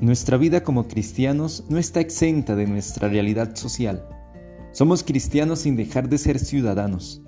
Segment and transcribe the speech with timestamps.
[0.00, 4.08] Nuestra vida como cristianos no está exenta de nuestra realidad social.
[4.70, 7.20] Somos cristianos sin dejar de ser ciudadanos.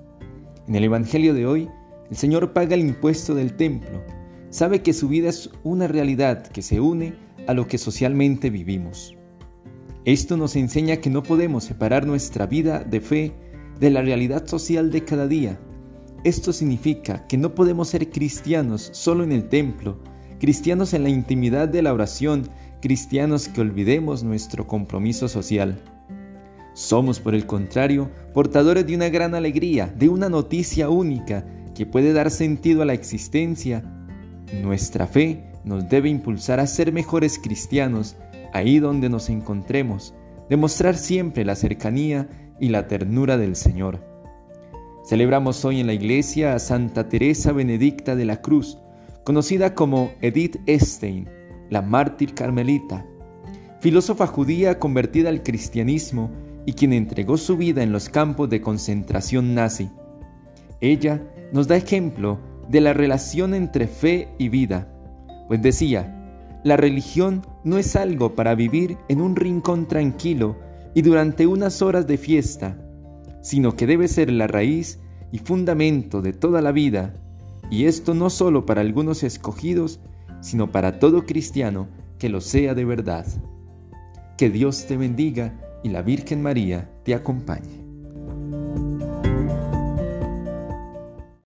[0.69, 1.69] En el Evangelio de hoy,
[2.11, 4.05] el Señor paga el impuesto del templo.
[4.51, 7.15] Sabe que su vida es una realidad que se une
[7.49, 9.17] a lo que socialmente vivimos.
[10.05, 13.33] Esto nos enseña que no podemos separar nuestra vida de fe
[13.81, 15.59] de la realidad social de cada día.
[16.23, 19.99] Esto significa que no podemos ser cristianos solo en el templo,
[20.41, 22.49] cristianos en la intimidad de la oración,
[22.81, 25.79] cristianos que olvidemos nuestro compromiso social.
[26.73, 32.15] Somos, por el contrario, portadores de una gran alegría, de una noticia única que puede
[32.15, 33.85] dar sentido a la existencia.
[34.63, 38.17] Nuestra fe nos debe impulsar a ser mejores cristianos
[38.55, 40.15] ahí donde nos encontremos,
[40.49, 44.03] demostrar siempre la cercanía y la ternura del Señor.
[45.05, 48.79] Celebramos hoy en la iglesia a Santa Teresa Benedicta de la Cruz,
[49.25, 51.29] conocida como Edith Stein,
[51.69, 53.07] la mártir carmelita,
[53.81, 56.31] filósofa judía convertida al cristianismo
[56.67, 59.91] y quien entregó su vida en los campos de concentración nazi.
[60.81, 61.23] Ella
[61.53, 64.89] nos da ejemplo de la relación entre fe y vida,
[65.49, 66.17] pues decía,
[66.63, 70.57] la religión no es algo para vivir en un rincón tranquilo
[70.95, 72.77] y durante unas horas de fiesta,
[73.43, 75.01] sino que debe ser la raíz
[75.33, 77.15] y fundamento de toda la vida
[77.71, 80.01] y esto no solo para algunos escogidos,
[80.41, 83.27] sino para todo cristiano que lo sea de verdad.
[84.37, 87.90] Que Dios te bendiga y la Virgen María te acompañe.